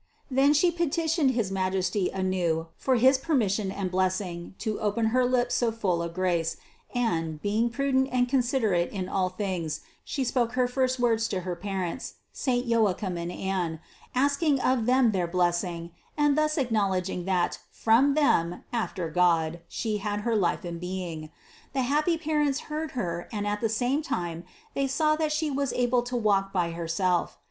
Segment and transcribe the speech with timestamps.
[0.31, 5.23] Then She peti tioned his Majesty anew for his permission and blessing to open her
[5.25, 6.57] lips so full of grace,
[6.95, 11.55] and, being prudent and considerate in all things, She spoke her first words to her
[11.55, 13.79] parents, saint Joachim and Anne,
[14.15, 20.21] asking of them their blessing and thus acknowledging that from them after God She had
[20.21, 21.29] her life and being.
[21.73, 25.71] The happy parents heard Her and at the same time they saw that She was
[25.73, 27.37] able to walk by herself.